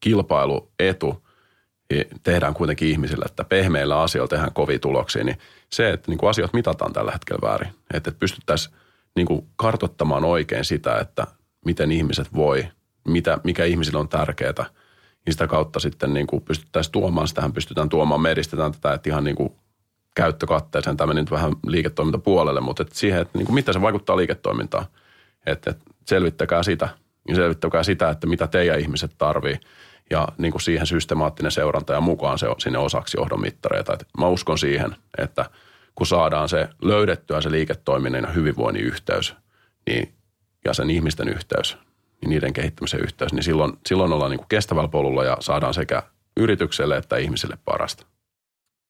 [0.00, 1.26] kilpailuetu
[2.22, 5.38] tehdään kuitenkin ihmisille, että pehmeillä asioilla tehdään kovia tuloksia, niin
[5.72, 8.74] se, että niin kuin asiat mitataan tällä hetkellä väärin, että pystyttäisiin
[9.16, 11.26] niin kuin kartottamaan oikein sitä, että
[11.64, 12.68] miten ihmiset voi,
[13.08, 14.66] mitä, mikä ihmisille on tärkeää,
[15.26, 19.24] niin sitä kautta sitten niin kuin pystyttäisiin tuomaan, sitähän pystytään tuomaan, me tätä, että ihan
[19.24, 19.52] niin kuin
[20.16, 24.86] käyttökatteeseen, tämä nyt vähän liiketoimintapuolelle, mutta että siihen, että niin kuin mitä se vaikuttaa liiketoimintaan,
[25.46, 26.88] että, että selvittäkää sitä,
[27.28, 29.60] niin selvittäkää sitä, että mitä teidän ihmiset tarvii
[30.10, 33.92] ja niin kuin siihen systemaattinen seuranta ja mukaan se sinne osaksi johdon mittareita.
[33.92, 35.50] Että mä uskon siihen, että
[35.94, 39.34] kun saadaan se löydettyä se liiketoiminnan ja hyvinvoinnin yhteys,
[39.86, 40.14] niin
[40.64, 41.78] ja sen ihmisten yhteys,
[42.20, 46.02] niin niiden kehittämisen yhteys, niin silloin, silloin ollaan niin kuin kestävällä polulla ja saadaan sekä
[46.36, 48.06] yritykselle että ihmisille parasta.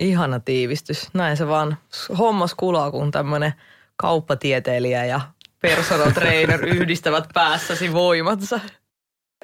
[0.01, 1.09] Ihana tiivistys.
[1.15, 1.77] Näin se vaan
[2.19, 3.53] hommas kulaa, kun tämmöinen
[3.97, 5.21] kauppatieteilijä ja
[5.63, 8.61] personal trainer yhdistävät päässäsi voimansa.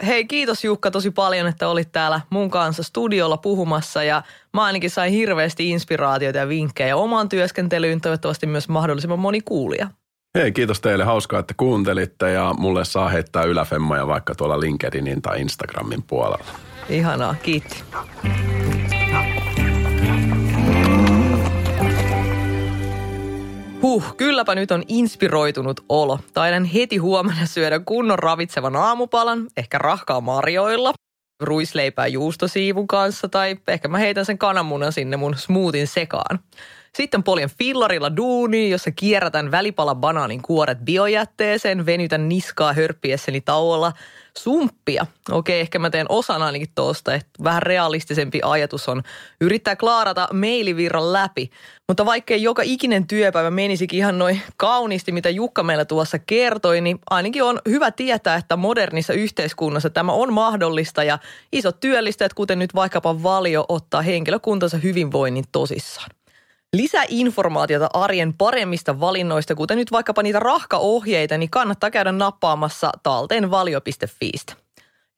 [0.07, 4.91] Hei, kiitos Jukka tosi paljon, että olit täällä mun kanssa studiolla puhumassa ja mä ainakin
[4.91, 9.88] sain hirveästi inspiraatioita ja vinkkejä omaan työskentelyyn, toivottavasti myös mahdollisimman moni kuulija.
[10.38, 11.05] Hei, kiitos teille.
[11.05, 16.45] Hauskaa, että kuuntelitte ja mulle saa heittää yläfemmoja vaikka tuolla LinkedInin tai Instagramin puolella.
[16.88, 17.85] Ihanaa, kiitti.
[23.83, 26.18] Huh, kylläpä nyt on inspiroitunut olo.
[26.35, 30.92] Taidan heti huomenna syödä kunnon ravitsevan aamupalan, ehkä rahkaa marjoilla,
[31.40, 36.38] ruisleipää juustosiivun kanssa tai ehkä mä heitän sen kananmunan sinne mun smoothin sekaan.
[36.96, 43.92] Sitten poljen fillarilla duuni, jossa kierrätän välipala banaanin kuoret biojätteeseen, venytän niskaa hörppiessäni tauolla.
[44.38, 45.07] Sumppia.
[45.31, 49.02] Okei, ehkä mä teen osan ainakin tuosta, että vähän realistisempi ajatus on
[49.40, 51.50] yrittää klaarata mailivirran läpi.
[51.88, 56.98] Mutta vaikkei joka ikinen työpäivä menisikin ihan noin kauniisti, mitä Jukka meillä tuossa kertoi, niin
[57.11, 61.18] ainakin on hyvä tietää, että modernissa yhteiskunnassa tämä on mahdollista ja
[61.52, 66.11] isot työllistäjät, kuten nyt vaikkapa Valio, ottaa henkilökuntansa hyvinvoinnin tosissaan.
[66.76, 74.54] Lisäinformaatiota arjen paremmista valinnoista, kuten nyt vaikkapa niitä rahkaohjeita, niin kannattaa käydä nappaamassa talteen valio.fiistä.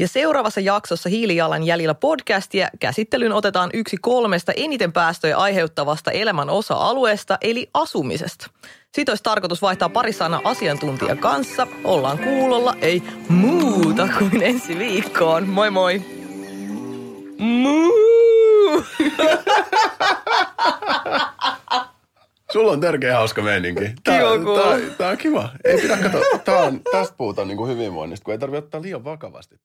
[0.01, 7.39] Ja seuraavassa jaksossa Hiilijalan jäljellä podcastia käsittelyyn otetaan yksi kolmesta eniten päästöjä aiheuttavasta elämän osa-alueesta,
[7.41, 8.51] eli asumisesta.
[8.95, 11.67] Sitten olisi tarkoitus vaihtaa pari sana asiantuntijan kanssa.
[11.85, 15.49] Ollaan kuulolla, ei muuta kuin ensi viikkoon.
[15.49, 16.24] Moi moi!
[17.39, 18.85] Muu!
[22.53, 23.95] Sulla on tärkeä hauska meininki.
[24.05, 25.49] Tää, kiva tää, tää, on kiva.
[25.65, 26.39] Ei pidä katsoa.
[26.45, 29.57] Tää on, tästä puhutaan niin kuin hyvinvoinnista, kun ei tarvitse ottaa liian vakavasti.